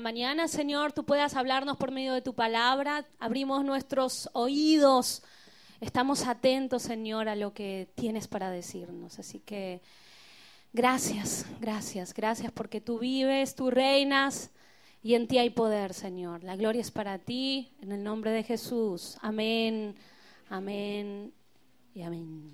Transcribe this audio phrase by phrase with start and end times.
[0.00, 3.06] Mañana, Señor, tú puedas hablarnos por medio de tu palabra.
[3.20, 5.22] Abrimos nuestros oídos.
[5.80, 9.18] Estamos atentos, Señor, a lo que tienes para decirnos.
[9.18, 9.80] Así que
[10.72, 14.50] gracias, gracias, gracias porque tú vives, tú reinas
[15.02, 16.42] y en ti hay poder, Señor.
[16.42, 19.16] La gloria es para ti, en el nombre de Jesús.
[19.22, 19.94] Amén,
[20.48, 21.32] amén
[21.94, 22.52] y amén.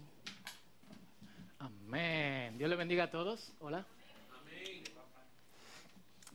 [1.58, 2.58] Amén.
[2.58, 3.52] Dios le bendiga a todos.
[3.60, 3.86] Hola.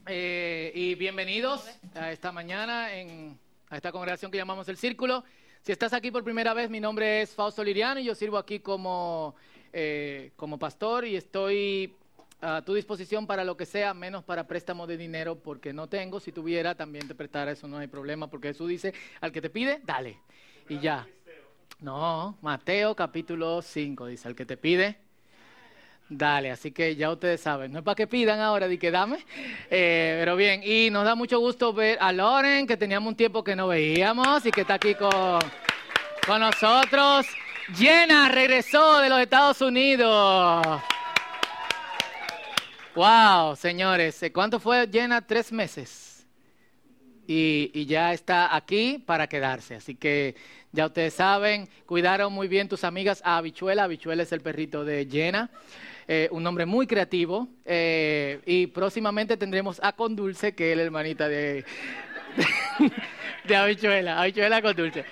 [0.08, 1.64] Eh, y bienvenidos
[1.96, 3.36] a esta mañana en,
[3.68, 5.24] a esta congregación que llamamos El Círculo.
[5.62, 8.60] Si estás aquí por primera vez, mi nombre es Fausto Liriano y yo sirvo aquí
[8.60, 9.34] como,
[9.72, 11.96] eh, como pastor y estoy
[12.40, 16.20] a tu disposición para lo que sea, menos para préstamo de dinero, porque no tengo.
[16.20, 19.50] Si tuviera, también te prestara, eso no hay problema, porque Jesús dice, al que te
[19.50, 20.20] pide, dale.
[20.68, 21.08] Y ya.
[21.80, 24.98] No, Mateo capítulo 5 dice, al que te pide,
[26.08, 29.18] Dale, así que ya ustedes saben, no es para que pidan ahora, di que dame,
[29.68, 33.42] eh, pero bien, y nos da mucho gusto ver a Loren, que teníamos un tiempo
[33.42, 35.40] que no veíamos y que está aquí con,
[36.24, 37.26] con nosotros.
[37.74, 40.64] Jenna regresó de los Estados Unidos.
[42.94, 45.26] Wow, señores, ¿cuánto fue Jenna?
[45.26, 46.24] Tres meses.
[47.26, 49.74] Y, y, ya está aquí para quedarse.
[49.74, 50.36] Así que
[50.70, 53.82] ya ustedes saben, cuidaron muy bien tus amigas a Habichuela.
[53.82, 55.50] Habichuela es el perrito de Jenna.
[56.08, 57.48] Eh, un nombre muy creativo.
[57.64, 61.64] Eh, y próximamente tendremos a Condulce, que es la hermanita de,
[63.44, 65.04] de, Habichuela, Habichuela Condulce.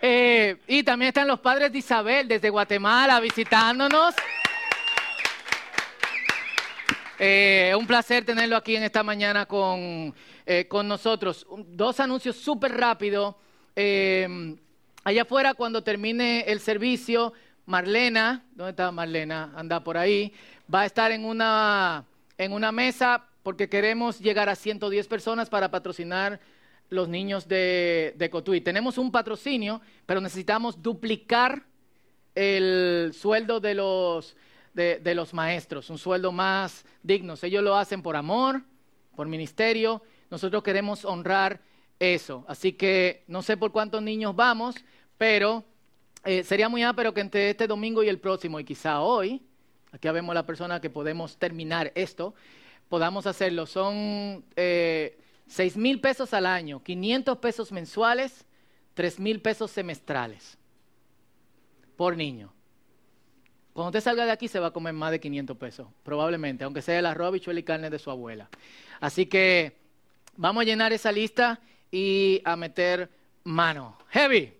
[0.00, 4.14] Eh, y también están los padres de Isabel desde Guatemala visitándonos.
[7.76, 10.14] un placer tenerlo aquí en esta mañana con,
[10.68, 11.46] con nosotros.
[11.68, 13.34] Dos anuncios súper rápidos.
[15.04, 17.34] allá afuera, cuando termine el servicio,
[17.68, 19.52] Marlena, ¿dónde está Marlena?
[19.54, 20.32] Anda por ahí.
[20.72, 22.02] Va a estar en una,
[22.38, 26.40] en una mesa porque queremos llegar a 110 personas para patrocinar
[26.88, 28.62] los niños de, de Cotuí.
[28.62, 31.62] Tenemos un patrocinio, pero necesitamos duplicar
[32.34, 34.34] el sueldo de los,
[34.72, 37.34] de, de los maestros, un sueldo más digno.
[37.42, 38.62] Ellos lo hacen por amor,
[39.14, 40.00] por ministerio.
[40.30, 41.60] Nosotros queremos honrar
[41.98, 42.46] eso.
[42.48, 44.74] Así que no sé por cuántos niños vamos,
[45.18, 45.66] pero
[46.24, 49.42] eh, sería muy ápero que entre este domingo y el próximo, y quizá hoy,
[49.92, 52.34] aquí vemos la persona que podemos terminar esto,
[52.88, 53.66] podamos hacerlo.
[53.66, 58.44] Son eh, seis mil pesos al año, 500 pesos mensuales,
[58.94, 60.58] tres mil pesos semestrales
[61.96, 62.52] por niño.
[63.72, 66.82] Cuando usted salga de aquí se va a comer más de 500 pesos, probablemente, aunque
[66.82, 68.48] sea el arroz, bichuela y carne de su abuela.
[68.98, 69.76] Así que
[70.36, 71.60] vamos a llenar esa lista
[71.92, 73.08] y a meter
[73.44, 73.96] mano.
[74.08, 74.57] Heavy.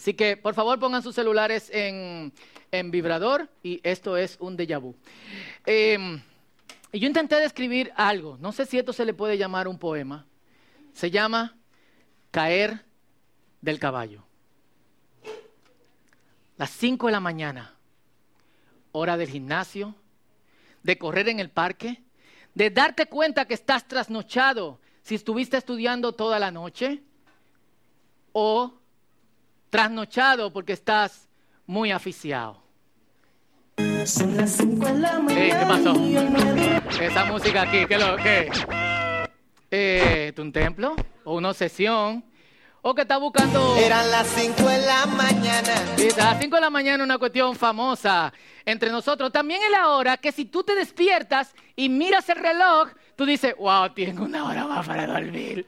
[0.00, 2.32] Así que por favor pongan sus celulares en,
[2.90, 4.96] vibrador y esto es un déjà vu.
[5.66, 10.24] Y yo intenté describir algo, no sé si esto se le puede llamar un poema.
[10.94, 11.54] Se llama
[12.30, 12.82] Caer
[13.60, 14.24] del caballo.
[16.56, 17.74] Las 5 de la mañana,
[18.92, 19.94] hora del gimnasio,
[20.82, 22.02] de correr en el parque,
[22.54, 27.02] de darte cuenta que estás trasnochado si estuviste estudiando toda la noche,
[28.32, 28.79] o
[29.70, 31.28] trasnochado porque estás
[31.66, 32.62] muy aficiado.
[34.04, 35.94] Son las ¿Qué pasó?
[37.00, 38.50] Esa música aquí, ¿qué lo qué?
[39.70, 40.96] Eh, ¿Un templo?
[41.24, 42.24] ¿O una sesión?
[42.82, 43.76] ¿O que está buscando?
[43.76, 45.74] Eran las 5 de la mañana.
[45.96, 48.32] Sí, a las 5 de la mañana una cuestión famosa
[48.64, 49.30] entre nosotros.
[49.30, 52.88] También es la hora que si tú te despiertas y miras el reloj,
[53.20, 55.66] tú dices, wow, tengo una hora más para dormir.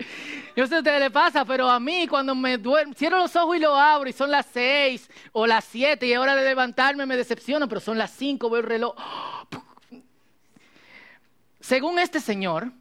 [0.57, 3.59] Yo sé a ustedes le pasa, pero a mí cuando me duermo, cierro los ojos
[3.59, 7.05] y lo abro y son las 6 o las 7 y es hora de levantarme
[7.05, 8.95] me decepciono, pero son las 5, veo el reloj.
[11.61, 12.73] Según este señor,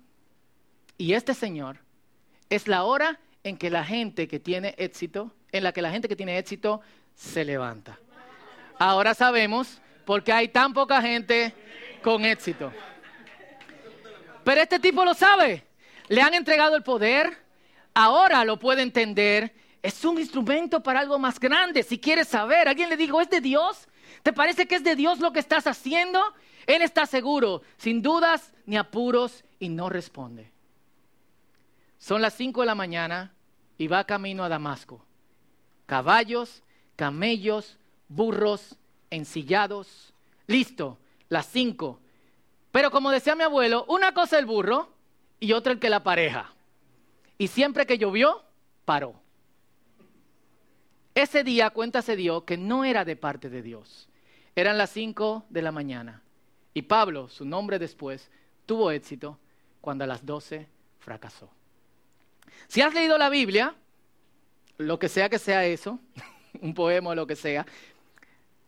[0.98, 1.80] y este señor,
[2.50, 6.08] es la hora en que la gente que tiene éxito, en la que la gente
[6.08, 6.80] que tiene éxito
[7.14, 8.00] se levanta.
[8.80, 11.54] Ahora sabemos por qué hay tan poca gente
[12.02, 12.72] con éxito.
[14.44, 15.66] Pero este tipo lo sabe.
[16.08, 17.38] Le han entregado el poder,
[17.94, 19.54] ahora lo puede entender.
[19.82, 21.84] Es un instrumento para algo más grande.
[21.84, 23.88] Si quieres saber, alguien le dijo, ¿es de Dios?
[24.24, 26.22] ¿Te parece que es de Dios lo que estás haciendo?
[26.68, 30.52] Él está seguro, sin dudas ni apuros, y no responde.
[31.98, 33.34] Son las 5 de la mañana
[33.78, 35.06] y va camino a Damasco.
[35.86, 36.64] Caballos,
[36.96, 37.78] camellos,
[38.08, 38.76] burros,
[39.10, 40.14] ensillados.
[40.48, 40.98] Listo,
[41.30, 42.00] las 5.
[42.72, 44.90] Pero como decía mi abuelo, una cosa el burro
[45.40, 46.54] y otra el que la pareja.
[47.38, 48.44] Y siempre que llovió,
[48.86, 49.16] paró.
[51.14, 54.08] Ese día cuenta se dio que no era de parte de Dios.
[54.56, 56.22] Eran las 5 de la mañana.
[56.74, 58.30] Y Pablo, su nombre después,
[58.66, 59.38] tuvo éxito
[59.82, 60.68] cuando a las 12
[61.00, 61.50] fracasó.
[62.68, 63.76] Si has leído la Biblia,
[64.78, 66.00] lo que sea que sea eso,
[66.62, 67.66] un poema o lo que sea,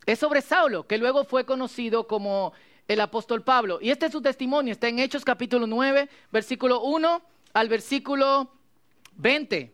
[0.05, 2.51] es sobre Saulo, que luego fue conocido como
[2.87, 3.79] el apóstol Pablo.
[3.81, 7.21] Y este es su testimonio, está en Hechos capítulo 9, versículo 1
[7.53, 8.51] al versículo
[9.15, 9.71] 20.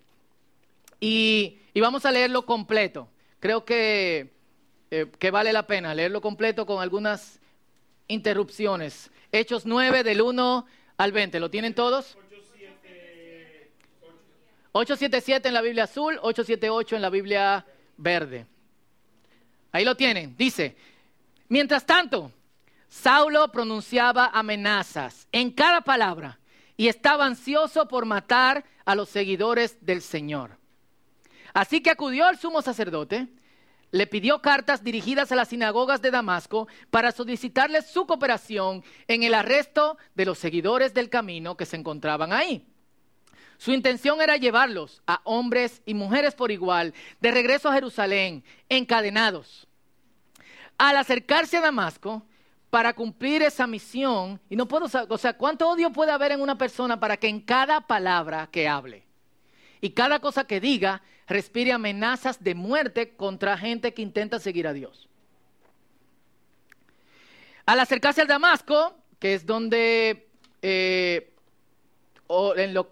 [1.00, 3.08] Y, vamos a leerlo completo.
[3.40, 4.34] Creo que,
[4.92, 7.40] eh, que vale la pena leerlo completo con algunas
[8.08, 9.10] interrupciones.
[9.32, 10.66] Hechos 9 del 1
[10.98, 11.40] al 20.
[11.40, 12.18] ¿Lo tienen todos?
[14.72, 17.66] 877 en la Biblia azul, 878 en la Biblia
[17.98, 18.46] verde.
[19.72, 20.36] Ahí lo tienen.
[20.38, 20.76] Dice,
[21.48, 22.32] mientras tanto,
[22.90, 26.40] Saulo pronunciaba amenazas en cada palabra
[26.76, 30.58] y estaba ansioso por matar a los seguidores del Señor.
[31.54, 33.28] Así que acudió al sumo sacerdote,
[33.92, 39.34] le pidió cartas dirigidas a las sinagogas de Damasco para solicitarles su cooperación en el
[39.34, 42.66] arresto de los seguidores del camino que se encontraban ahí.
[43.58, 49.68] Su intención era llevarlos a hombres y mujeres por igual de regreso a Jerusalén, encadenados.
[50.78, 52.26] Al acercarse a Damasco,
[52.70, 56.58] para cumplir esa misión, y no puedo, o sea, ¿cuánto odio puede haber en una
[56.58, 59.04] persona para que en cada palabra que hable
[59.82, 64.74] y cada cosa que diga respire amenazas de muerte contra gente que intenta seguir a
[64.74, 65.08] Dios?
[67.66, 70.28] Al acercarse al Damasco, que es donde
[70.62, 71.34] eh,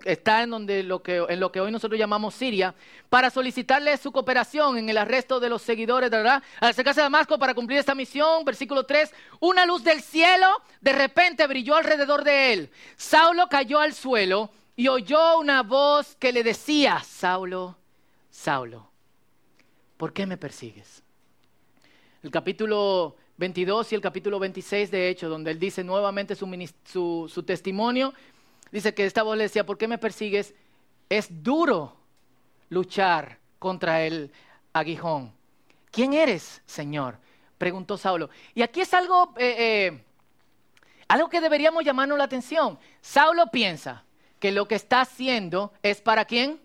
[0.05, 2.73] está en, donde lo que, en lo que hoy nosotros llamamos Siria,
[3.07, 6.41] para solicitarle su cooperación en el arresto de los seguidores, ¿verdad?
[6.59, 10.47] Al acercarse a Damasco para cumplir esta misión, versículo 3, una luz del cielo
[10.81, 12.71] de repente brilló alrededor de él.
[12.95, 17.77] Saulo cayó al suelo y oyó una voz que le decía, Saulo,
[18.31, 18.89] Saulo,
[19.97, 21.03] ¿por qué me persigues?
[22.23, 28.15] El capítulo 22 y el capítulo 26 de hecho, donde él dice nuevamente su testimonio,
[28.71, 30.53] Dice que esta voz le decía, ¿por qué me persigues?
[31.09, 31.95] Es duro
[32.69, 34.31] luchar contra el
[34.73, 35.33] aguijón.
[35.91, 37.17] ¿Quién eres, Señor?
[37.57, 38.29] Preguntó Saulo.
[38.53, 40.03] Y aquí es algo, eh, eh,
[41.07, 42.77] algo que deberíamos llamarnos la atención.
[43.01, 44.03] Saulo piensa
[44.39, 46.61] que lo que está haciendo es para quién?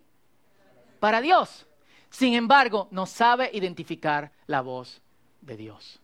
[1.00, 1.66] Para Dios.
[2.10, 5.00] Sin embargo, no sabe identificar la voz
[5.40, 5.98] de Dios.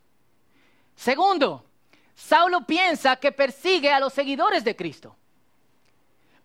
[0.97, 1.65] Segundo,
[2.15, 5.15] Saulo piensa que persigue a los seguidores de Cristo.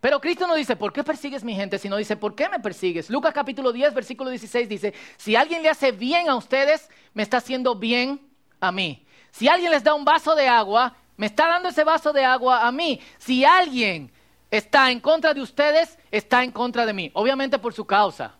[0.04, 1.78] Pero Cristo no dice, ¿por qué persigues mi gente?
[1.78, 3.08] Sino dice, ¿por qué me persigues?
[3.08, 7.38] Lucas capítulo 10, versículo 16 dice, si alguien le hace bien a ustedes, me está
[7.38, 8.20] haciendo bien
[8.60, 9.06] a mí.
[9.30, 12.66] Si alguien les da un vaso de agua, me está dando ese vaso de agua
[12.66, 13.00] a mí.
[13.16, 14.12] Si alguien
[14.50, 17.10] está en contra de ustedes, está en contra de mí.
[17.14, 18.34] Obviamente por su causa.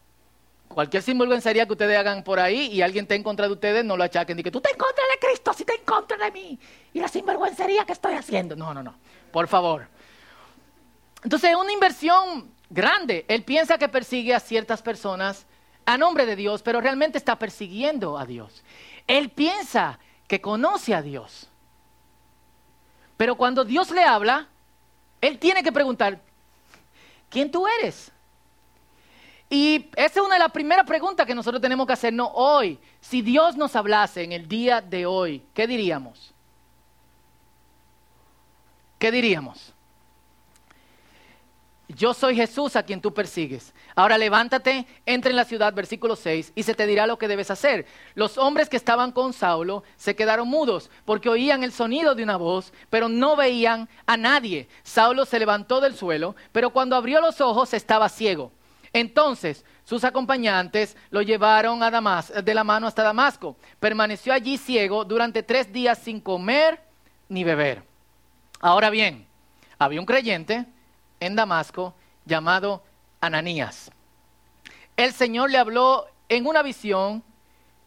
[0.68, 3.96] Cualquier sinvergüencería que ustedes hagan por ahí y alguien esté en contra de ustedes, no
[3.96, 4.36] lo achaquen.
[4.36, 6.58] Digan, tú estás en contra de Cristo, si estás en contra de mí.
[6.92, 8.54] Y la sinvergüencería que estoy haciendo.
[8.54, 8.94] No, no, no.
[9.32, 9.93] Por favor.
[11.24, 13.24] Entonces es una inversión grande.
[13.28, 15.46] Él piensa que persigue a ciertas personas
[15.86, 18.62] a nombre de Dios, pero realmente está persiguiendo a Dios.
[19.06, 19.98] Él piensa
[20.28, 21.48] que conoce a Dios.
[23.16, 24.48] Pero cuando Dios le habla,
[25.20, 26.20] él tiene que preguntar,
[27.30, 28.10] ¿quién tú eres?
[29.48, 32.78] Y esa es una de las primeras preguntas que nosotros tenemos que hacernos hoy.
[33.00, 36.34] Si Dios nos hablase en el día de hoy, ¿qué diríamos?
[38.98, 39.73] ¿Qué diríamos?
[41.94, 43.72] Yo soy Jesús a quien tú persigues.
[43.94, 47.50] Ahora levántate, entra en la ciudad, versículo 6, y se te dirá lo que debes
[47.50, 47.86] hacer.
[48.14, 52.36] Los hombres que estaban con Saulo se quedaron mudos porque oían el sonido de una
[52.36, 54.68] voz, pero no veían a nadie.
[54.82, 58.50] Saulo se levantó del suelo, pero cuando abrió los ojos estaba ciego.
[58.92, 63.56] Entonces sus acompañantes lo llevaron a Damas, de la mano hasta Damasco.
[63.78, 66.80] Permaneció allí ciego durante tres días sin comer
[67.28, 67.82] ni beber.
[68.60, 69.26] Ahora bien,
[69.78, 70.64] había un creyente
[71.24, 72.82] en Damasco llamado
[73.20, 73.90] Ananías.
[74.96, 77.22] El Señor le habló en una visión,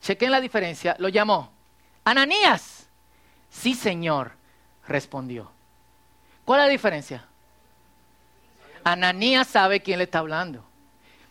[0.01, 1.51] chequen la diferencia, lo llamó.
[2.03, 2.87] Ananías.
[3.49, 4.31] Sí, Señor,
[4.87, 5.51] respondió.
[6.45, 7.25] ¿Cuál es la diferencia?
[8.83, 10.63] Ananías sabe quién le está hablando.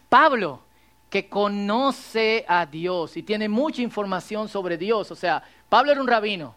[0.09, 0.61] Pablo,
[1.09, 5.11] que conoce a Dios y tiene mucha información sobre Dios.
[5.11, 6.55] O sea, Pablo era un rabino.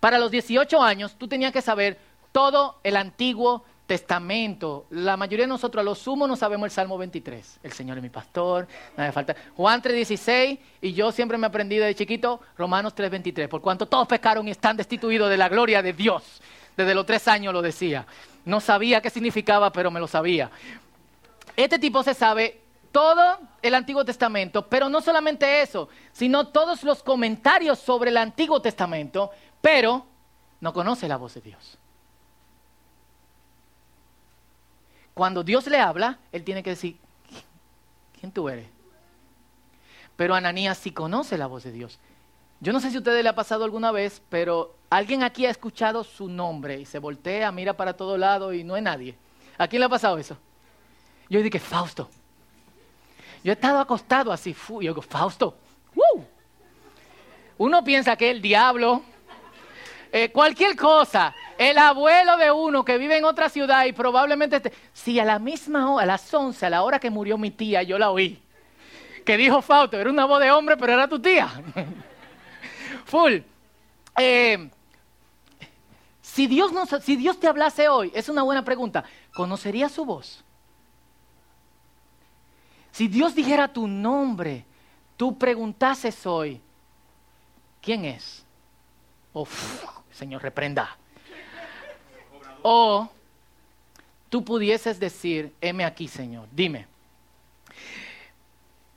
[0.00, 1.98] Para los 18 años tú tenías que saber
[2.32, 4.86] todo el Antiguo Testamento.
[4.90, 7.60] La mayoría de nosotros a lo sumo no sabemos el Salmo 23.
[7.62, 9.36] El Señor es mi pastor, nada falta.
[9.56, 13.48] Juan 3.16 y yo siempre me aprendí de chiquito Romanos 3.23.
[13.48, 16.40] Por cuanto todos pecaron y están destituidos de la gloria de Dios.
[16.76, 18.06] Desde los tres años lo decía.
[18.44, 20.50] No sabía qué significaba, pero me lo sabía.
[21.56, 22.60] Este tipo se sabe
[22.90, 28.62] todo el Antiguo Testamento, pero no solamente eso, sino todos los comentarios sobre el Antiguo
[28.62, 30.06] Testamento, pero
[30.60, 31.78] no conoce la voz de Dios.
[35.14, 36.98] Cuando Dios le habla, él tiene que decir,
[38.18, 38.66] ¿quién tú eres?
[40.16, 41.98] Pero Ananías sí conoce la voz de Dios.
[42.60, 45.50] Yo no sé si a ustedes le ha pasado alguna vez, pero alguien aquí ha
[45.50, 49.16] escuchado su nombre y se voltea, mira para todo lado y no hay nadie.
[49.56, 50.36] ¿A quién le ha pasado eso?
[51.28, 52.08] Yo dije, Fausto.
[53.42, 55.56] Yo he estado acostado así, y yo digo, Fausto,
[57.58, 59.02] Uno piensa que el diablo,
[60.10, 61.34] eh, cualquier cosa.
[61.58, 64.56] El abuelo de uno que vive en otra ciudad y probablemente...
[64.56, 64.72] Esté...
[64.92, 67.82] Si a la misma hora, a las 11, a la hora que murió mi tía,
[67.82, 68.40] yo la oí.
[69.24, 71.48] Que dijo Fausto, era una voz de hombre, pero era tu tía.
[73.06, 73.38] Full.
[74.18, 74.70] Eh,
[76.20, 80.44] si, Dios si Dios te hablase hoy, es una buena pregunta, ¿conocerías su voz?
[82.90, 84.64] Si Dios dijera tu nombre,
[85.16, 86.60] tú preguntases hoy,
[87.80, 88.44] ¿quién es?
[89.32, 89.48] Oh,
[90.12, 90.96] Señor, reprenda.
[92.66, 93.10] O
[94.30, 96.86] tú pudieses decir, heme aquí, Señor, dime.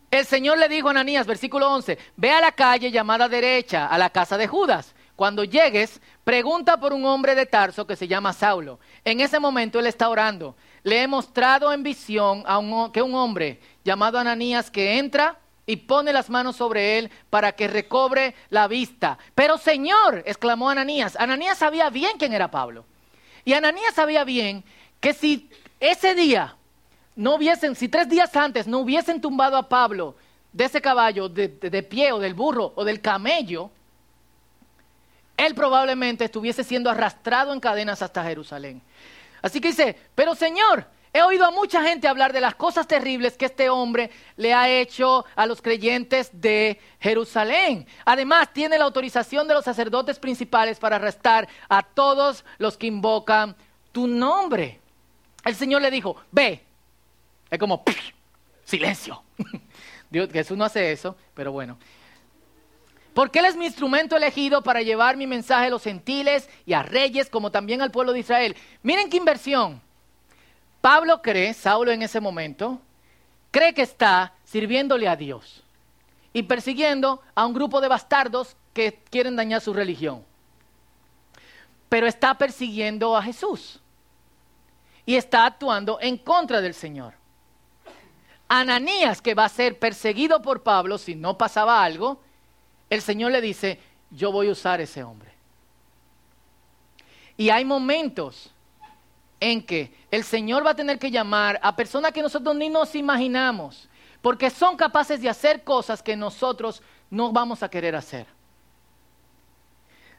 [0.10, 3.98] El Señor le dijo a Ananías, versículo 11, ve a la calle llamada derecha, a
[3.98, 4.96] la casa de Judas.
[5.18, 8.80] Cuando llegues, pregunta por un hombre de Tarso que se llama Saulo.
[9.04, 10.56] En ese momento él está orando.
[10.84, 15.76] Le he mostrado en visión a un, que un hombre llamado Ananías que entra y
[15.76, 19.18] pone las manos sobre él para que recobre la vista.
[19.36, 22.86] Pero Señor, exclamó Ananías, Ananías sabía bien quién era Pablo.
[23.48, 24.62] Y Ananías sabía bien
[25.00, 25.50] que si
[25.80, 26.58] ese día
[27.16, 30.18] no hubiesen, si tres días antes no hubiesen tumbado a Pablo
[30.52, 33.72] de ese caballo, de, de pie o del burro o del camello,
[35.38, 38.82] él probablemente estuviese siendo arrastrado en cadenas hasta Jerusalén.
[39.42, 40.86] Así que dice, pero Señor,
[41.18, 44.70] He oído a mucha gente hablar de las cosas terribles que este hombre le ha
[44.70, 47.88] hecho a los creyentes de Jerusalén.
[48.06, 53.56] Además, tiene la autorización de los sacerdotes principales para arrestar a todos los que invocan
[53.92, 54.80] tu nombre.
[55.44, 56.64] El Señor le dijo, ve.
[57.50, 57.84] Es como,
[58.64, 59.24] silencio.
[60.12, 61.80] Dios, Jesús no hace eso, pero bueno.
[63.16, 66.84] Porque Él es mi instrumento elegido para llevar mi mensaje a los gentiles y a
[66.84, 68.56] reyes, como también al pueblo de Israel.
[68.84, 69.87] Miren qué inversión.
[70.82, 72.80] Pablo cree, Saulo en ese momento,
[73.52, 75.64] cree que está sirviéndole a Dios
[76.34, 80.24] y persiguiendo a un grupo de bastardos que quieren dañar su religión.
[81.90, 83.80] Pero está persiguiendo a Jesús
[85.06, 87.14] y está actuando en contra del Señor.
[88.48, 92.22] Ananías, que va a ser perseguido por Pablo si no pasaba algo,
[92.90, 93.80] el Señor le dice,
[94.12, 95.32] yo voy a usar ese hombre.
[97.36, 98.52] Y hay momentos
[99.40, 102.96] en que el Señor va a tener que llamar a personas que nosotros ni nos
[102.96, 103.88] imaginamos,
[104.22, 108.26] porque son capaces de hacer cosas que nosotros no vamos a querer hacer.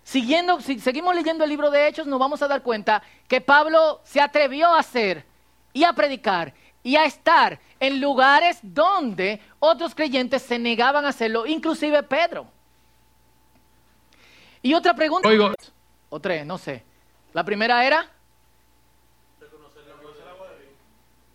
[0.02, 4.00] Siguiendo, si seguimos leyendo el libro de Hechos, nos vamos a dar cuenta que Pablo
[4.04, 5.26] se atrevió a hacer
[5.72, 11.46] y a predicar y a estar en lugares donde otros creyentes se negaban a hacerlo,
[11.46, 12.46] inclusive Pedro.
[14.62, 15.52] Y otra pregunta, Oigo.
[16.08, 16.84] o tres, no sé.
[17.32, 18.10] La primera era...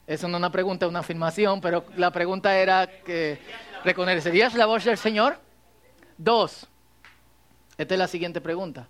[0.05, 3.39] Eso no es una pregunta, es una afirmación, pero la pregunta era que
[3.83, 5.37] reconocerías la voz del Señor.
[6.17, 6.67] Dos,
[7.77, 8.87] esta es la siguiente pregunta.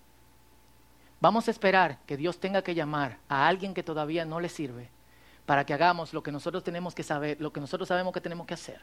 [1.22, 4.90] Vamos a esperar que Dios tenga que llamar a alguien que todavía no le sirve
[5.46, 8.48] para que hagamos lo que nosotros tenemos que saber, lo que nosotros sabemos que tenemos
[8.48, 8.82] que hacer.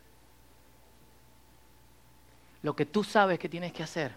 [2.62, 4.14] Lo que tú sabes que tienes que hacer.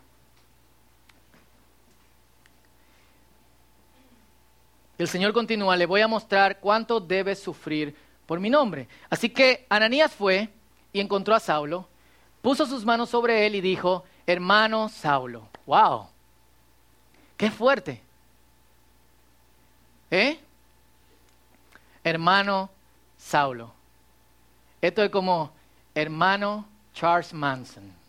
[4.98, 7.96] El Señor continúa, le voy a mostrar cuánto debes sufrir
[8.26, 8.88] por mi nombre.
[9.10, 10.50] Así que Ananías fue
[10.92, 11.88] y encontró a Saulo,
[12.42, 16.08] puso sus manos sobre él y dijo, hermano Saulo, wow,
[17.38, 18.02] qué fuerte.
[20.12, 20.40] ¿Eh?
[22.04, 22.70] Hermano
[23.18, 23.72] Saulo.
[24.80, 25.52] Esto es como
[25.96, 28.03] hermano Charles Manson.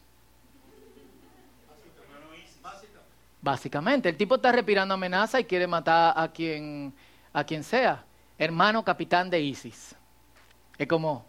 [3.45, 6.95] Básicamente, el tipo está respirando amenaza y quiere matar a quien,
[7.31, 8.03] a quien sea.
[8.39, 9.95] Hermano capitán de ISIS.
[10.79, 11.27] Es como,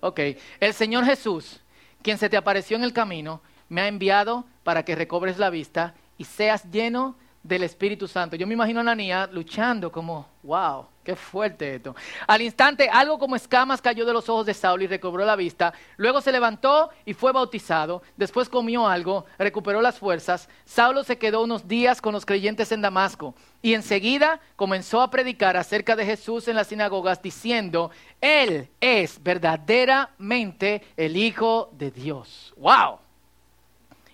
[0.00, 0.18] ok,
[0.58, 1.60] el Señor Jesús,
[2.02, 5.94] quien se te apareció en el camino, me ha enviado para que recobres la vista
[6.18, 7.14] y seas lleno
[7.44, 8.34] del Espíritu Santo.
[8.34, 11.96] Yo me imagino a Ananía luchando como, wow, qué fuerte esto.
[12.28, 15.72] Al instante, algo como escamas cayó de los ojos de Saulo y recobró la vista.
[15.96, 18.02] Luego se levantó y fue bautizado.
[18.16, 20.48] Después comió algo, recuperó las fuerzas.
[20.64, 25.56] Saulo se quedó unos días con los creyentes en Damasco y enseguida comenzó a predicar
[25.56, 27.90] acerca de Jesús en las sinagogas diciendo,
[28.20, 32.54] Él es verdaderamente el Hijo de Dios.
[32.56, 33.00] ¡Wow!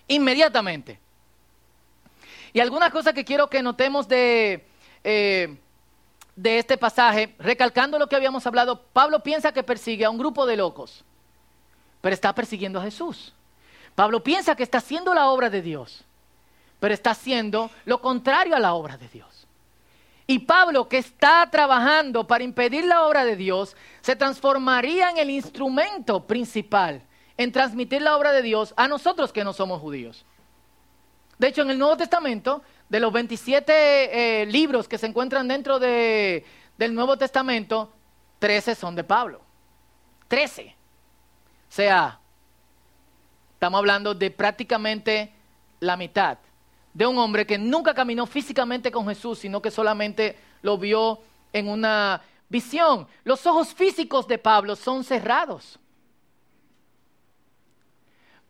[0.07, 0.99] Inmediatamente
[2.53, 4.65] y algunas cosas que quiero que notemos de,
[5.03, 5.57] eh,
[6.37, 10.45] de este pasaje, recalcando lo que habíamos hablado, Pablo piensa que persigue a un grupo
[10.45, 11.03] de locos,
[11.99, 13.33] pero está persiguiendo a Jesús.
[13.95, 16.05] Pablo piensa que está haciendo la obra de Dios,
[16.79, 19.47] pero está haciendo lo contrario a la obra de Dios.
[20.27, 25.31] Y Pablo, que está trabajando para impedir la obra de Dios, se transformaría en el
[25.31, 27.01] instrumento principal
[27.37, 30.23] en transmitir la obra de Dios a nosotros que no somos judíos.
[31.39, 35.79] De hecho, en el Nuevo Testamento, de los 27 eh, libros que se encuentran dentro
[35.79, 36.43] del
[36.93, 37.91] Nuevo Testamento,
[38.39, 39.41] 13 son de Pablo.
[40.27, 40.75] 13.
[41.69, 42.19] O sea,
[43.53, 45.33] estamos hablando de prácticamente
[45.79, 46.37] la mitad
[46.93, 51.19] de un hombre que nunca caminó físicamente con Jesús, sino que solamente lo vio
[51.53, 53.07] en una visión.
[53.23, 55.79] Los ojos físicos de Pablo son cerrados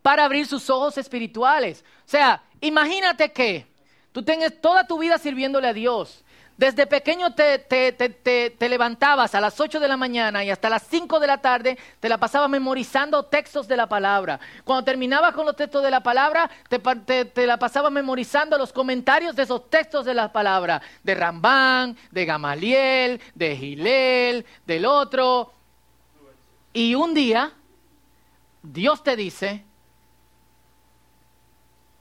[0.02, 1.84] para abrir sus ojos espirituales.
[2.06, 3.68] O sea, imagínate que
[4.12, 6.24] tú tengas toda tu vida sirviéndole a Dios.
[6.58, 11.20] Desde pequeño te, te, levantabas a las 8 de la mañana y hasta las 5
[11.20, 14.40] de la tarde te la pasabas memorizando textos de la palabra.
[14.64, 19.44] Cuando terminabas con los textos de la palabra, te, la pasabas memorizando los comentarios de
[19.44, 20.82] esos textos de la palabra.
[21.04, 25.54] De Rambán, de Gamaliel, de Gilel, del otro.
[26.74, 27.54] Y un día,
[28.64, 29.64] Dios te dice,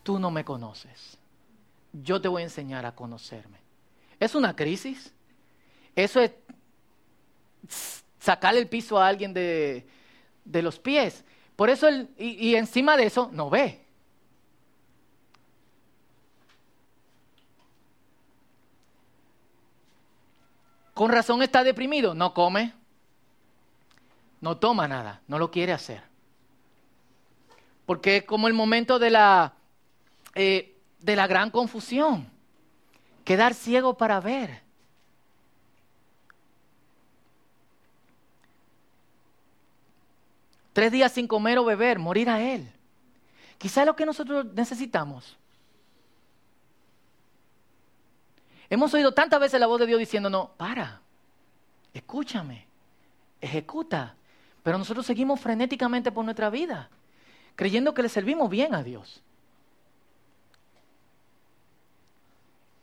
[0.03, 1.16] tú no me conoces.
[2.03, 3.59] Yo te voy a enseñar a conocerme.
[4.21, 5.13] ¿Es una crisis?
[5.95, 6.33] Eso es
[8.19, 9.87] sacarle el piso a alguien de,
[10.45, 11.25] los pies.
[11.55, 11.89] Por eso,
[12.19, 13.87] y, y encima de eso, no ve.
[20.93, 22.73] Con razón está deprimido, no come,
[24.41, 26.03] no toma nada, no lo quiere hacer.
[27.85, 29.55] Porque es como el momento de la
[30.35, 30.76] eh,
[31.07, 32.29] de la gran confusión.
[33.25, 34.61] Quedar ciego para ver.
[40.73, 42.69] Tres días sin comer o beber, morir a Él.
[43.57, 45.37] Quizá es lo que nosotros necesitamos.
[48.69, 51.01] Hemos oído tantas veces la voz de Dios diciendo, no, para,
[51.95, 52.67] escúchame,
[53.41, 54.17] ejecuta.
[54.65, 56.91] Pero nosotros seguimos frenéticamente por nuestra vida,
[57.55, 59.23] creyendo que le servimos bien a Dios.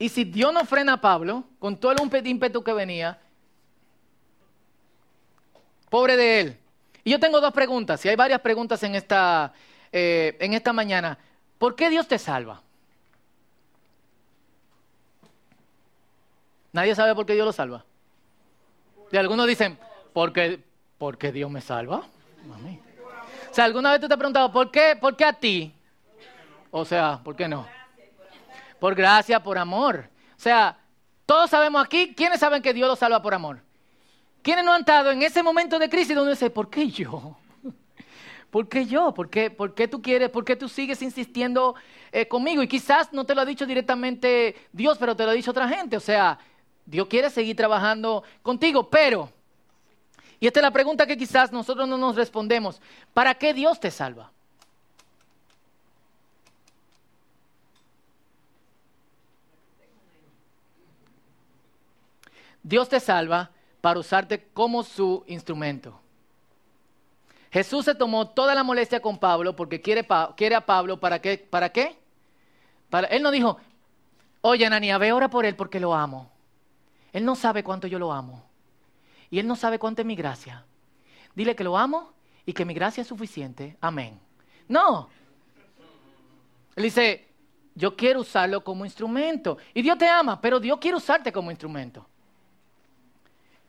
[0.03, 3.17] Y si Dios no frena a Pablo, con todo el ímpetu que venía,
[5.89, 6.57] pobre de él.
[7.05, 9.53] Y yo tengo dos preguntas, y hay varias preguntas en esta,
[9.93, 11.17] eh, en esta mañana.
[11.57, 12.61] ¿Por qué Dios te salva?
[16.73, 17.85] Nadie sabe por qué Dios lo salva.
[19.09, 19.79] Y algunos dicen,
[20.11, 20.61] ¿por qué,
[20.97, 22.03] porque Dios me salva?
[23.49, 25.73] O sea, ¿alguna vez tú te has preguntado, ¿por qué, ¿por qué a ti?
[26.71, 27.65] O sea, ¿por qué no?
[28.83, 30.09] Por gracia, por amor.
[30.35, 30.77] O sea,
[31.25, 33.61] todos sabemos aquí, ¿quiénes saben que Dios los salva por amor?
[34.41, 37.37] ¿Quiénes no han estado en ese momento de crisis donde dice, ¿por qué yo?
[38.51, 39.13] ¿Por qué yo?
[39.13, 40.29] ¿Por qué, por qué tú quieres?
[40.31, 41.75] ¿Por qué tú sigues insistiendo
[42.11, 42.61] eh, conmigo?
[42.61, 45.69] Y quizás no te lo ha dicho directamente Dios, pero te lo ha dicho otra
[45.69, 45.95] gente.
[45.95, 46.37] O sea,
[46.85, 49.31] Dios quiere seguir trabajando contigo, pero,
[50.41, 52.81] y esta es la pregunta que quizás nosotros no nos respondemos,
[53.13, 54.32] ¿para qué Dios te salva?
[62.63, 65.99] Dios te salva para usarte como su instrumento.
[67.52, 71.38] Jesús se tomó toda la molestia con Pablo porque quiere, quiere a Pablo para qué?
[71.38, 71.99] ¿Para qué?
[73.10, 73.58] Él no dijo,
[74.41, 76.32] oye Anania, ve ora por él porque lo amo.
[77.12, 78.43] Él no sabe cuánto yo lo amo.
[79.30, 80.65] Y él no sabe cuánto es mi gracia.
[81.36, 82.12] Dile que lo amo
[82.45, 83.78] y que mi gracia es suficiente.
[83.82, 84.19] Amén.
[84.67, 85.10] No.
[86.76, 87.28] Él dice,
[87.76, 89.58] yo quiero usarlo como instrumento.
[89.73, 92.08] Y Dios te ama, pero Dios quiere usarte como instrumento.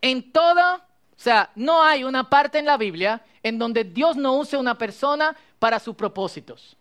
[0.05, 4.37] En toda, o sea, no hay una parte en la Biblia en donde Dios no
[4.37, 6.77] use una persona para sus propósitos.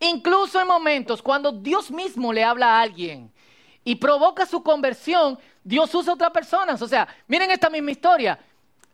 [0.00, 3.30] Incluso en momentos cuando Dios mismo le habla a alguien
[3.84, 6.80] y provoca su conversión, Dios usa a otras personas.
[6.80, 8.38] O sea, miren esta misma historia.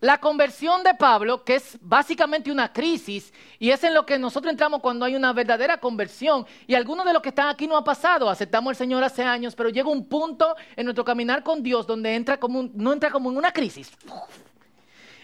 [0.05, 4.51] La conversión de Pablo, que es básicamente una crisis, y es en lo que nosotros
[4.51, 7.83] entramos cuando hay una verdadera conversión, y algunos de los que están aquí no ha
[7.83, 11.87] pasado, aceptamos al Señor hace años, pero llega un punto en nuestro caminar con Dios
[11.87, 13.93] donde entra como no entra como en una crisis.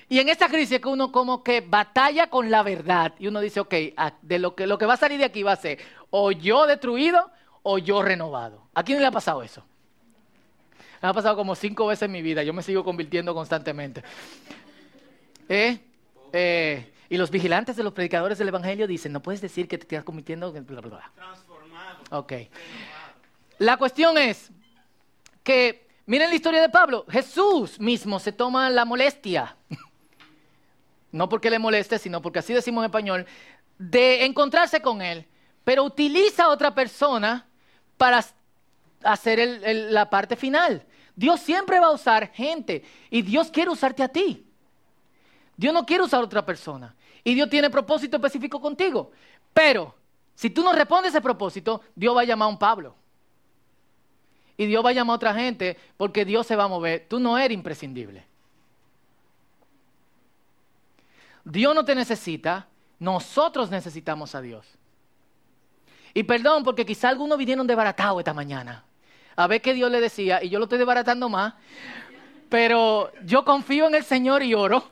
[0.10, 3.39] Y en esta crisis es que uno como que batalla con la verdad, y uno
[3.39, 3.76] dice, ok,
[4.24, 5.78] de lo que, lo que va a salir de aquí va a ser
[6.10, 7.30] o yo destruido
[7.62, 8.63] o yo renovado.
[8.74, 9.63] ¿A quién le ha pasado eso?
[11.04, 14.04] Me ha pasado como cinco veces en mi vida, yo me sigo convirtiendo constantemente.
[15.49, 15.80] ¿Eh?
[16.34, 16.93] ¿Eh?
[17.12, 20.06] y los vigilantes de los predicadores del Evangelio dicen, no puedes decir que te estás
[20.06, 20.49] convirtiendo...
[20.54, 21.99] Transformado.
[22.12, 22.34] Ok.
[23.58, 24.49] La cuestión es
[25.43, 27.06] que miren la historia de Pablo.
[27.10, 29.58] Jesús mismo se toma la molestia,
[31.12, 33.25] no porque le moleste, sino porque así decimos en español,
[33.77, 35.27] de encontrarse con él,
[35.65, 37.45] pero utiliza a otra persona
[37.97, 38.25] para
[39.04, 40.86] hacer la parte final.
[41.15, 44.47] Dios siempre va a usar gente y Dios quiere usarte a ti.
[45.62, 46.95] Dios no quiere usar a otra persona.
[47.24, 49.12] Y Dios tiene propósito específico contigo.
[49.54, 49.93] Pero
[50.34, 52.95] si tú no respondes ese propósito, Dios va a llamar a un Pablo.
[54.58, 57.06] Y Dios va a llamar a otra gente porque Dios se va a mover.
[57.08, 58.26] Tú no eres imprescindible.
[61.43, 64.65] Dios no te necesita, nosotros necesitamos a Dios.
[66.15, 68.84] Y perdón, porque quizá algunos vinieron desbaratados esta mañana.
[69.36, 71.54] A ver qué Dios le decía, y yo lo estoy desbaratando más,
[72.51, 74.83] pero yo confío en el Señor y oro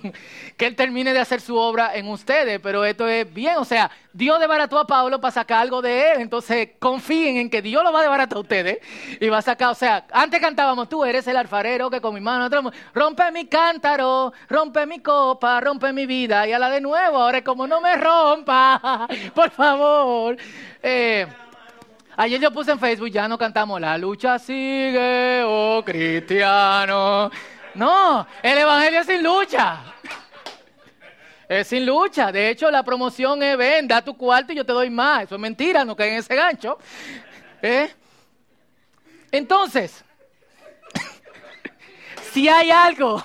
[0.56, 2.58] que Él termine de hacer su obra en ustedes.
[2.60, 6.20] Pero esto es bien, o sea, Dios desbarató a Pablo para sacar algo de Él.
[6.20, 8.78] Entonces confíen en que Dios lo va a desbaratar a ustedes
[9.20, 12.20] y va a sacar, o sea, antes cantábamos, tú eres el alfarero que con mi
[12.20, 12.48] mano
[12.92, 16.48] rompe mi cántaro, rompe mi copa, rompe mi vida.
[16.48, 20.36] Y a la de nuevo, ahora es como no me rompa, por favor.
[20.82, 21.24] Eh,
[22.18, 27.30] Ayer yo puse en Facebook, ya no cantamos La lucha sigue, oh cristiano.
[27.74, 29.80] No, el Evangelio es sin lucha.
[31.46, 32.32] Es sin lucha.
[32.32, 35.24] De hecho, la promoción es ven, da tu cuarto y yo te doy más.
[35.24, 36.78] Eso es mentira, no caen en ese gancho.
[37.60, 37.90] ¿Eh?
[39.30, 40.02] Entonces,
[42.32, 43.22] si hay algo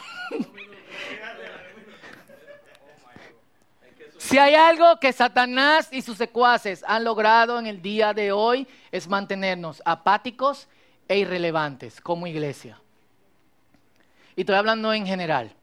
[4.31, 8.65] Si hay algo que Satanás y sus secuaces han logrado en el día de hoy
[8.89, 10.69] es mantenernos apáticos
[11.09, 12.79] e irrelevantes como iglesia.
[14.37, 15.53] Y estoy hablando en general.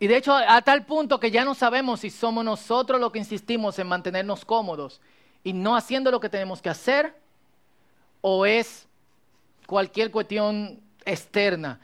[0.00, 3.18] Y de hecho, a tal punto que ya no sabemos si somos nosotros los que
[3.18, 5.02] insistimos en mantenernos cómodos
[5.44, 7.14] y no haciendo lo que tenemos que hacer,
[8.22, 8.88] o es
[9.66, 11.78] cualquier cuestión externa.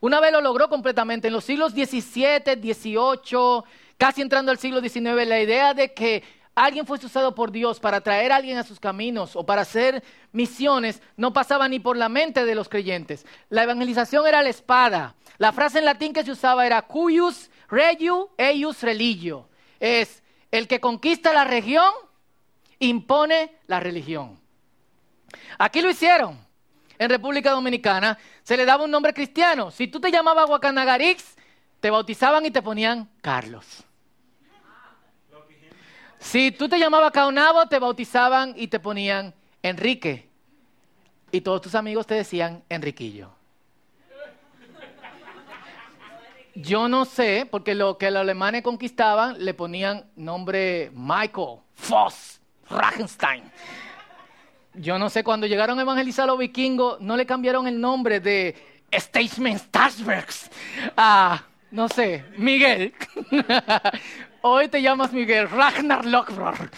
[0.00, 1.28] Una vez lo logró completamente.
[1.28, 3.62] En los siglos XVII, XVIII,
[3.98, 6.22] casi entrando al siglo XIX, la idea de que
[6.54, 10.02] alguien fuese usado por Dios para traer a alguien a sus caminos o para hacer
[10.32, 13.26] misiones no pasaba ni por la mente de los creyentes.
[13.50, 15.14] La evangelización era la espada.
[15.38, 19.48] La frase en latín que se usaba era cuius regiu eius religio.
[19.78, 21.92] Es el que conquista la región
[22.78, 24.40] impone la religión.
[25.58, 26.49] Aquí lo hicieron
[27.00, 29.70] en República Dominicana, se le daba un nombre cristiano.
[29.70, 31.34] Si tú te llamabas Guacanagarix,
[31.80, 33.84] te bautizaban y te ponían Carlos.
[36.18, 39.32] Si tú te llamabas Caonabo, te bautizaban y te ponían
[39.62, 40.28] Enrique.
[41.32, 43.30] Y todos tus amigos te decían Enriquillo.
[46.54, 53.50] Yo no sé, porque lo que los alemanes conquistaban le ponían nombre Michael, Voss, Rachenstein.
[54.74, 58.20] Yo no sé, cuando llegaron a evangelizar a los vikingos, no le cambiaron el nombre
[58.20, 58.54] de
[58.92, 60.48] Statement Stasbergs
[60.96, 62.94] a, no sé, Miguel.
[64.42, 66.70] Hoy te llamas Miguel, Ragnar Lockbror.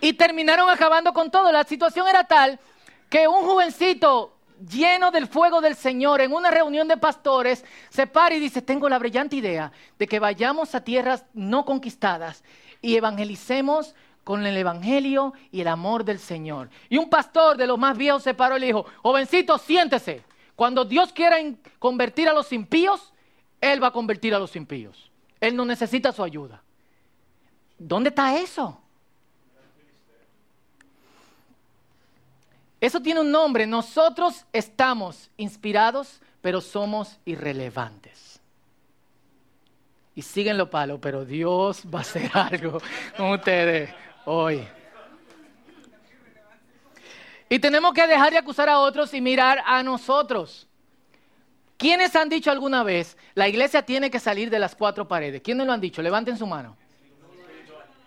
[0.00, 1.50] Y terminaron acabando con todo.
[1.50, 2.60] La situación era tal
[3.08, 4.36] que un jovencito
[4.68, 8.88] lleno del fuego del Señor en una reunión de pastores se para y dice, tengo
[8.88, 12.44] la brillante idea de que vayamos a tierras no conquistadas
[12.80, 16.70] y evangelicemos con el Evangelio y el amor del Señor.
[16.88, 20.22] Y un pastor de los más viejos se paró y le dijo, jovencito, siéntese.
[20.54, 21.36] Cuando Dios quiera
[21.78, 23.12] convertir a los impíos,
[23.60, 25.10] Él va a convertir a los impíos.
[25.40, 26.62] Él no necesita su ayuda.
[27.78, 28.78] ¿Dónde está eso?
[32.80, 33.66] Eso tiene un nombre.
[33.66, 38.40] Nosotros estamos inspirados, pero somos irrelevantes.
[40.14, 42.80] Y siguen lo palo, pero Dios va a hacer algo
[43.16, 43.90] con ustedes
[44.24, 44.66] hoy.
[47.48, 50.66] Y tenemos que dejar de acusar a otros y mirar a nosotros.
[51.76, 55.42] ¿Quiénes han dicho alguna vez, la iglesia tiene que salir de las cuatro paredes?
[55.42, 56.00] ¿Quiénes lo han dicho?
[56.00, 56.76] Levanten su mano.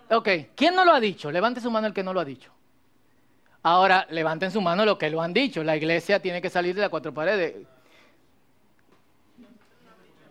[0.10, 1.32] Ok, ¿quién no lo ha dicho?
[1.32, 2.51] Levanten su mano el que no lo ha dicho.
[3.63, 5.63] Ahora, levanten su mano los que lo han dicho.
[5.63, 7.67] La iglesia tiene que salir de las cuatro paredes.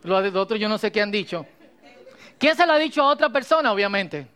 [0.04, 1.44] Los otros yo no sé qué han dicho.
[2.38, 4.28] ¿Quién se lo ha dicho a otra persona, obviamente?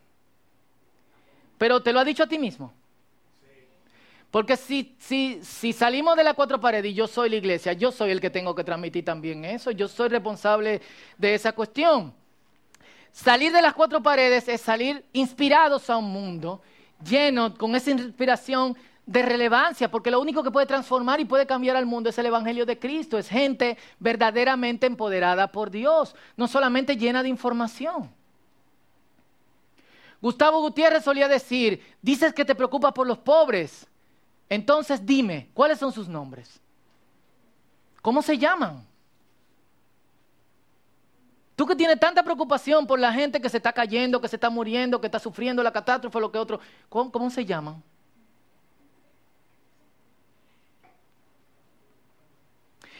[1.58, 2.72] Pero te lo ha dicho a ti mismo.
[4.30, 7.90] Porque si, si, si, salimos de las cuatro paredes y yo soy la iglesia, yo
[7.90, 10.82] soy el que tengo que transmitir también eso, yo soy responsable
[11.16, 12.12] de esa cuestión.
[13.10, 16.60] Salir de las cuatro paredes es salir inspirados a un mundo
[17.02, 21.76] lleno con esa inspiración de relevancia, porque lo único que puede transformar y puede cambiar
[21.76, 26.96] al mundo es el Evangelio de Cristo, es gente verdaderamente empoderada por Dios, no solamente
[26.98, 28.10] llena de información.
[30.20, 33.86] Gustavo Gutiérrez solía decir, dices que te preocupas por los pobres,
[34.48, 36.60] Entonces dime, ¿cuáles son sus nombres?
[38.00, 38.86] ¿Cómo se llaman?
[41.54, 44.48] Tú que tienes tanta preocupación por la gente que se está cayendo, que se está
[44.48, 47.82] muriendo, que está sufriendo la catástrofe, lo que otro, ¿cómo, cómo se llaman?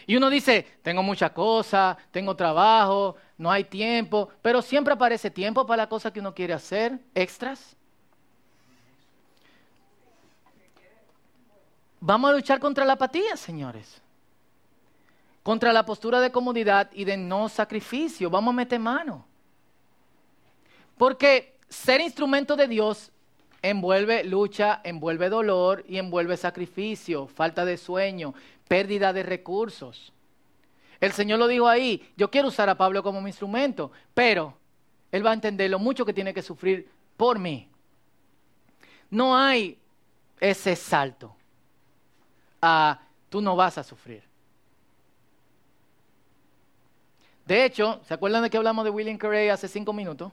[0.06, 5.64] Y uno dice, tengo muchas cosas, tengo trabajo, no hay tiempo, pero siempre aparece tiempo
[5.64, 7.76] para la cosa que uno quiere hacer, extras.
[12.00, 14.02] Vamos a luchar contra la apatía, señores.
[15.44, 18.28] Contra la postura de comodidad y de no sacrificio.
[18.28, 19.24] Vamos a meter mano.
[20.96, 23.12] Porque ser instrumento de Dios
[23.62, 28.34] envuelve lucha, envuelve dolor y envuelve sacrificio, falta de sueño,
[28.66, 30.12] pérdida de recursos.
[31.00, 34.54] El Señor lo dijo ahí, yo quiero usar a Pablo como mi instrumento, pero
[35.12, 37.68] Él va a entender lo mucho que tiene que sufrir por mí.
[39.10, 39.78] No hay
[40.40, 41.34] ese salto
[42.60, 44.22] a tú no vas a sufrir.
[47.46, 50.32] De hecho, ¿se acuerdan de que hablamos de William Carey hace cinco minutos?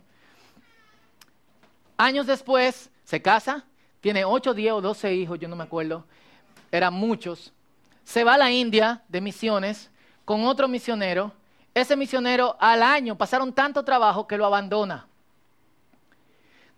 [1.95, 3.63] Años después, se casa,
[4.01, 6.03] tiene ocho, diez o doce hijos, yo no me acuerdo,
[6.71, 7.53] eran muchos.
[8.03, 9.89] Se va a la India de misiones
[10.25, 11.31] con otro misionero.
[11.73, 15.07] Ese misionero al año pasaron tanto trabajo que lo abandona.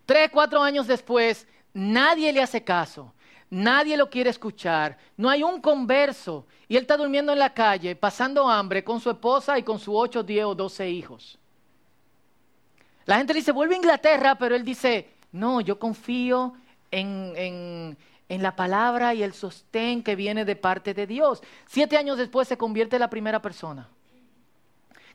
[0.06, 3.14] Tres, cuatro años después, nadie le hace caso.
[3.50, 6.46] Nadie lo quiere escuchar, no hay un converso.
[6.68, 9.96] Y él está durmiendo en la calle, pasando hambre con su esposa y con sus
[9.96, 11.40] ocho, diez o doce hijos.
[13.06, 16.56] La gente le dice, vuelve a Inglaterra, pero él dice, no, yo confío
[16.92, 17.98] en, en,
[18.30, 21.42] la palabra y el sostén que viene de parte de Dios.
[21.66, 23.90] Siete años después se convierte en la primera persona,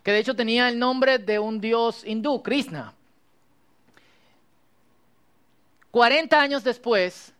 [0.02, 2.94] que de hecho tenía el nombre de un dios hindú, Krishna.
[5.90, 7.34] Cuarenta años después,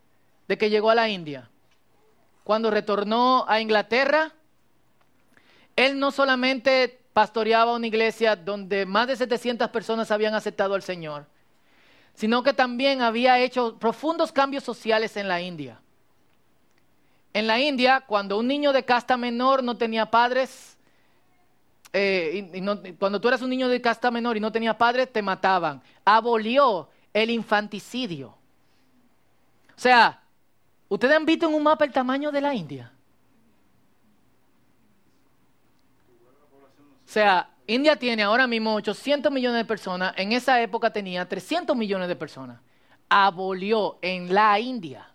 [0.47, 1.49] de que llegó a la India.
[2.45, 4.33] Cuando retornó a Inglaterra,
[5.77, 11.27] él no solamente pastoreaba una iglesia donde más de 700 personas habían aceptado al Señor,
[12.15, 15.81] sino que también había hecho profundos cambios sociales en la India.
[17.33, 20.77] En la India, cuando un niño de casta menor no tenía padres,
[21.93, 22.51] eh,
[22.99, 25.83] cuando tú eras un niño de casta menor y no tenía padres, te mataban.
[26.05, 28.29] Abolió el infanticidio.
[29.75, 30.23] O sea,
[30.93, 32.93] ¿Ustedes han visto en un mapa el tamaño de la India?
[37.03, 41.75] O sea, India tiene ahora mismo 800 millones de personas, en esa época tenía 300
[41.75, 42.61] millones de personas.
[43.09, 45.09] Abolió en la India.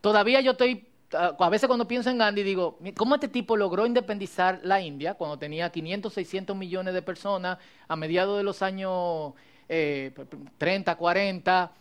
[0.00, 4.60] Todavía yo estoy, a veces cuando pienso en Gandhi digo, ¿cómo este tipo logró independizar
[4.62, 9.32] la India cuando tenía 500, 600 millones de personas a mediados de los años
[9.66, 11.72] 30, eh, 40?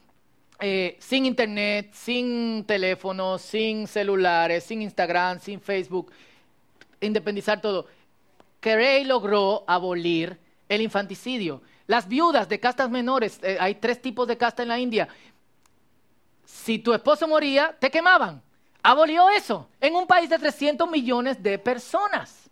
[0.63, 6.11] Eh, sin internet, sin teléfono, sin celulares, sin Instagram, sin Facebook,
[7.01, 7.87] independizar todo.
[8.59, 11.61] Carey logró abolir el infanticidio.
[11.87, 15.07] Las viudas de castas menores, eh, hay tres tipos de casta en la India.
[16.45, 18.41] Si tu esposo moría, te quemaban.
[18.83, 22.49] Abolió eso en un país de 300 millones de personas.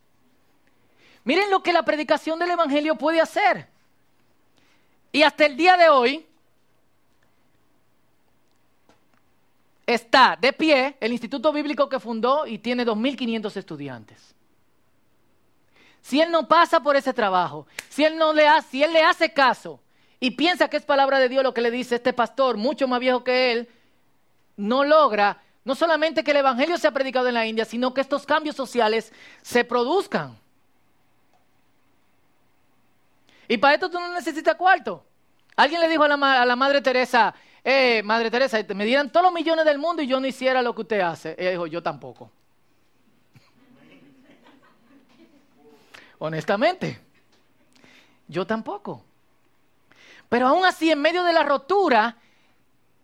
[1.23, 3.67] Miren lo que la predicación del Evangelio puede hacer.
[5.11, 6.25] Y hasta el día de hoy,
[9.85, 14.35] está de pie el instituto bíblico que fundó y tiene 2.500 estudiantes.
[16.01, 19.03] Si él no pasa por ese trabajo, si él, no le hace, si él le
[19.03, 19.79] hace caso
[20.19, 22.99] y piensa que es palabra de Dios lo que le dice este pastor, mucho más
[22.99, 23.69] viejo que él,
[24.57, 28.25] no logra no solamente que el Evangelio sea predicado en la India, sino que estos
[28.25, 30.35] cambios sociales se produzcan.
[33.47, 35.03] Y para esto tú no necesitas cuarto.
[35.55, 39.65] Alguien le dijo a la, Madre Teresa, eh, Madre Teresa, me dieran todos los millones
[39.65, 41.35] del mundo y yo no hiciera lo que usted hace.
[41.37, 42.31] Ella dijo, yo tampoco.
[46.19, 46.99] Honestamente,
[48.27, 49.03] yo tampoco.
[50.29, 52.17] Pero aún así, en medio de la rotura,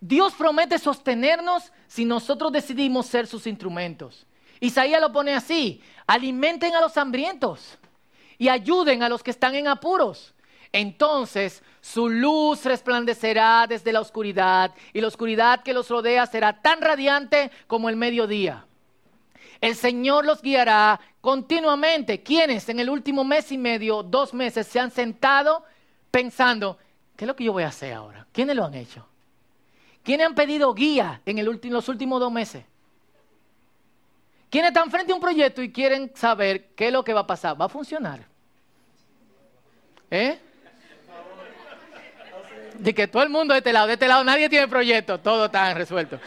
[0.00, 4.26] Dios promete sostenernos si nosotros decidimos ser sus instrumentos.
[4.60, 7.78] Isaías lo pone así, alimenten a los hambrientos
[8.38, 10.34] y ayuden a los que están en apuros.
[10.72, 16.80] Entonces su luz resplandecerá desde la oscuridad y la oscuridad que los rodea será tan
[16.80, 18.66] radiante como el mediodía.
[19.60, 22.22] El Señor los guiará continuamente.
[22.22, 25.64] Quienes en el último mes y medio, dos meses, se han sentado
[26.10, 26.78] pensando,
[27.16, 28.26] ¿qué es lo que yo voy a hacer ahora?
[28.32, 29.06] ¿Quiénes lo han hecho?
[30.02, 32.64] ¿Quiénes han pedido guía en los últimos dos meses?
[34.50, 37.26] ¿Quiénes están frente a un proyecto y quieren saber qué es lo que va a
[37.26, 37.60] pasar?
[37.60, 38.24] ¿Va a funcionar?
[40.10, 40.38] ¿Eh?
[42.78, 45.46] de que todo el mundo de este lado, de este lado nadie tiene proyecto, todo
[45.46, 46.20] está resuelto.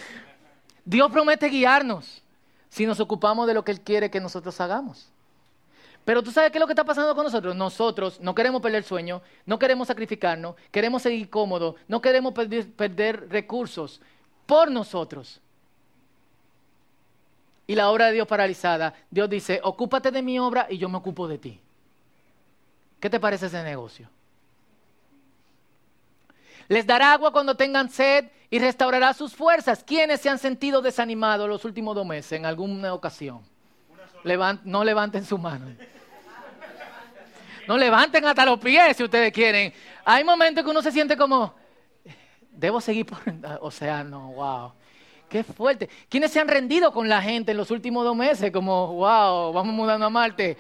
[0.84, 2.24] Dios promete guiarnos
[2.70, 5.12] si nos ocupamos de lo que Él quiere que nosotros hagamos.
[6.06, 7.56] Pero tú sabes qué es lo que está pasando con nosotros.
[7.56, 13.30] Nosotros no queremos perder sueño, no queremos sacrificarnos, queremos seguir cómodos, no queremos perder, perder
[13.30, 14.02] recursos
[14.46, 15.42] por nosotros.
[17.68, 20.98] Y la obra de Dios paralizada, Dios dice, ocúpate de mi obra y yo me
[20.98, 21.60] ocupo de ti.
[23.00, 24.10] ¿Qué te parece ese negocio?
[26.70, 29.84] Les dará agua cuando tengan sed y restaurará sus fuerzas.
[29.84, 33.42] ¿Quiénes se han sentido desanimados los últimos dos meses en alguna ocasión?
[34.64, 35.66] no levanten su mano.
[37.68, 39.74] No levanten hasta los pies si ustedes quieren.
[40.06, 41.54] Hay momentos que uno se siente como,
[42.52, 43.20] debo seguir por...
[43.62, 44.74] O sea, no, wow.
[45.30, 45.88] Qué fuerte.
[46.10, 48.52] ¿Quiénes se han rendido con la gente en los últimos dos meses?
[48.52, 50.58] Como, wow, vamos mudando a Marte.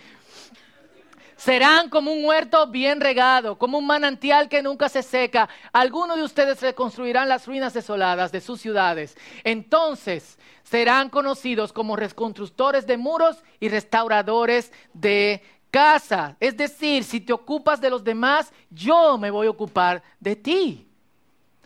[1.39, 5.47] Serán como un huerto bien regado, como un manantial que nunca se seca.
[5.71, 9.15] Algunos de ustedes reconstruirán las ruinas desoladas de sus ciudades.
[9.45, 16.35] Entonces serán conocidos como reconstructores de muros y restauradores de casa.
[16.41, 20.89] Es decir, si te ocupas de los demás, yo me voy a ocupar de ti.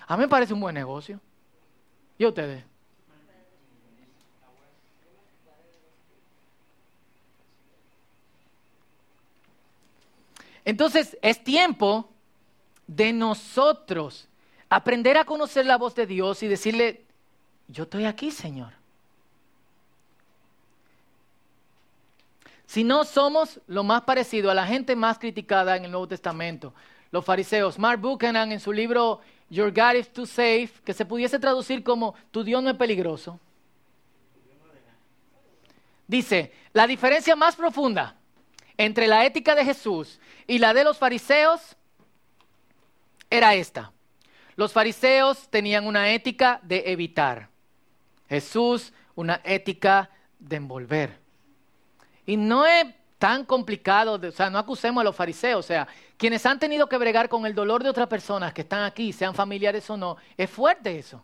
[0.05, 1.19] A mí me parece un buen negocio.
[2.19, 2.63] ¿Y ustedes?
[10.65, 12.09] Entonces es tiempo
[12.87, 14.27] de nosotros
[14.69, 17.05] aprender a conocer la voz de Dios y decirle,
[17.67, 18.73] yo estoy aquí, Señor.
[22.65, 26.73] Si no somos lo más parecido a la gente más criticada en el Nuevo Testamento,
[27.11, 27.77] los fariseos.
[27.77, 32.15] Mark Buchanan en su libro Your God is too safe, que se pudiese traducir como
[32.31, 33.39] Tu Dios no es peligroso,
[36.07, 38.15] dice, la diferencia más profunda
[38.77, 41.75] entre la ética de Jesús y la de los fariseos
[43.29, 43.91] era esta.
[44.55, 47.49] Los fariseos tenían una ética de evitar.
[48.29, 50.09] Jesús una ética
[50.39, 51.19] de envolver.
[52.25, 52.85] Y no es
[53.17, 56.97] tan complicado, o sea, no acusemos a los fariseos, o sea, quienes han tenido que
[56.97, 60.49] bregar con el dolor de otras personas que están aquí, sean familiares o no, es
[60.49, 61.23] fuerte eso.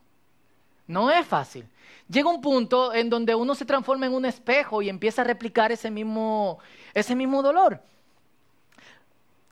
[0.89, 1.69] No es fácil.
[2.09, 5.71] Llega un punto en donde uno se transforma en un espejo y empieza a replicar
[5.71, 6.57] ese mismo,
[6.95, 7.79] ese mismo dolor.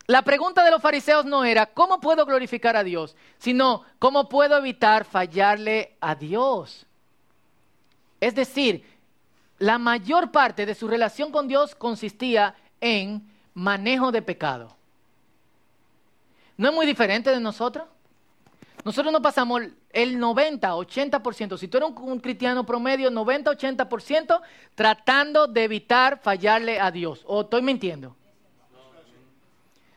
[0.08, 3.14] La pregunta de los fariseos no era, ¿cómo puedo glorificar a Dios?
[3.38, 6.86] Sino, ¿cómo puedo evitar fallarle a Dios?
[8.20, 8.84] Es decir,
[9.60, 14.74] la mayor parte de su relación con Dios consistía en manejo de pecado.
[16.56, 17.86] ¿No es muy diferente de nosotros?
[18.84, 24.40] Nosotros no pasamos el 90, 80%, si tú eres un, cristiano promedio, 90, 80%
[24.74, 27.22] tratando de evitar fallarle a Dios.
[27.26, 28.16] ¿O estoy mintiendo?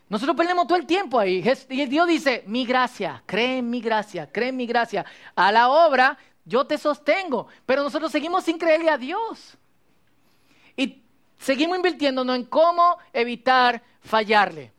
[0.10, 1.42] Nosotros perdemos todo el tiempo ahí.
[1.70, 5.06] Y Dios dice, mi gracia, cree en mi gracia, cree en mi gracia.
[5.36, 7.48] A la obra yo te sostengo.
[7.66, 9.58] Pero nosotros seguimos sin creerle a Dios.
[10.76, 11.02] Y
[11.40, 14.74] seguimos invirtiéndonos en cómo evitar fallarle.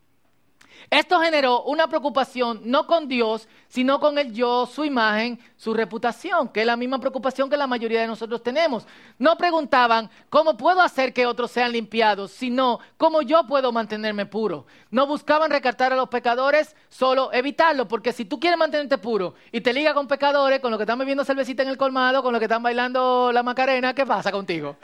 [0.92, 6.50] Esto generó una preocupación no con Dios, sino con el yo, su imagen, su reputación,
[6.50, 8.86] que es la misma preocupación que la mayoría de nosotros tenemos.
[9.18, 14.66] No preguntaban cómo puedo hacer que otros sean limpiados, sino cómo yo puedo mantenerme puro.
[14.90, 19.62] No buscaban recartar a los pecadores, solo evitarlo, porque si tú quieres mantenerte puro y
[19.62, 22.38] te ligas con pecadores, con los que están bebiendo cervecita en el colmado, con los
[22.38, 24.76] que están bailando la macarena, ¿qué pasa contigo?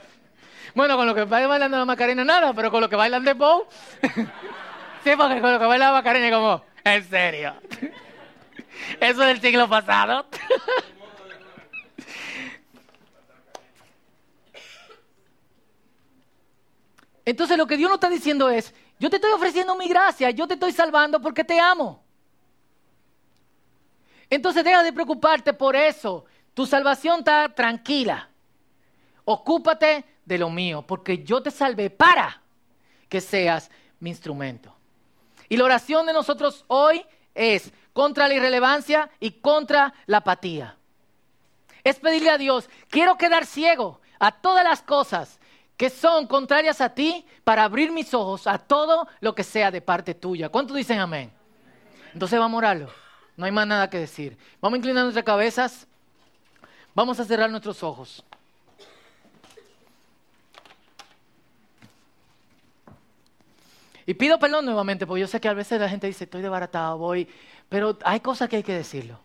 [0.73, 3.33] Bueno, con los que están bailando la macarena nada, pero con los que bailan de
[3.33, 3.67] bow...
[5.03, 7.55] Sí, porque con lo que bailaba Karen como, en serio.
[8.99, 10.25] Eso del siglo pasado.
[17.25, 20.47] Entonces lo que Dios nos está diciendo es, yo te estoy ofreciendo mi gracia, yo
[20.47, 22.03] te estoy salvando porque te amo.
[24.29, 26.25] Entonces deja de preocuparte por eso.
[26.53, 28.29] Tu salvación está tranquila.
[29.25, 32.41] Ocúpate de lo mío, porque yo te salvé para
[33.07, 34.78] que seas mi instrumento.
[35.49, 40.77] Y la oración de nosotros hoy es contra la irrelevancia y contra la apatía.
[41.83, 45.39] Es pedirle a Dios, quiero quedar ciego a todas las cosas
[45.75, 49.81] que son contrarias a ti para abrir mis ojos a todo lo que sea de
[49.81, 50.49] parte tuya.
[50.49, 51.31] ¿Cuántos dicen amén?
[52.13, 52.89] Entonces vamos a orarlo.
[53.37, 54.37] No hay más nada que decir.
[54.59, 55.87] Vamos a inclinar nuestras cabezas.
[56.93, 58.25] Vamos a cerrar nuestros ojos.
[64.09, 66.97] Y pido perdón nuevamente, porque yo sé que a veces la gente dice, estoy desbaratado,
[66.97, 67.27] voy,
[67.69, 69.19] pero hay cosas que hay que decirlo.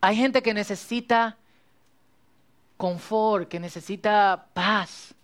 [0.00, 1.36] Hay gente que necesita
[2.76, 5.14] confort, que necesita paz,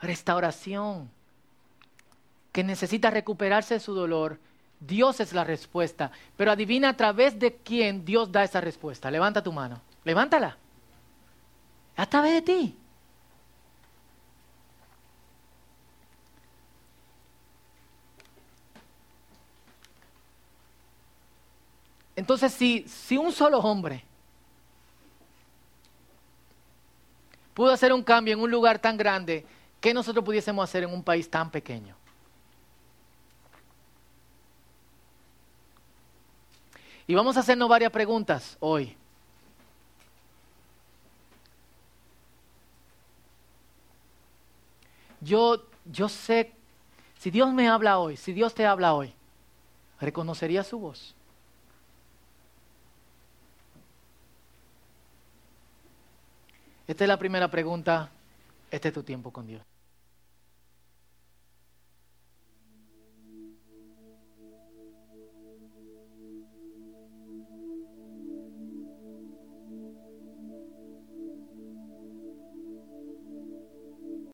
[0.00, 1.10] restauración.
[2.52, 4.38] que necesita recuperarse de su dolor,
[4.80, 6.10] Dios es la respuesta.
[6.38, 9.10] Pero adivina a través de quién Dios da esa respuesta.
[9.10, 9.82] Levanta tu mano.
[10.04, 10.56] Levántala.
[11.96, 12.78] A través de ti.
[22.14, 24.04] Entonces, si, un solo hombre
[27.54, 29.46] pudo hacer un cambio en un lugar tan grande,
[29.80, 31.96] ¿qué nosotros pudiésemos hacer en un país tan pequeño?
[37.06, 38.96] Y vamos a hacernos varias preguntas hoy.
[45.20, 46.52] Yo, yo sé,
[47.18, 49.14] si Dios me habla hoy, si Dios te habla hoy,
[50.00, 51.14] ¿reconocería su voz?
[56.92, 58.10] Esta es la primera pregunta.
[58.70, 59.62] Este es tu tiempo con Dios.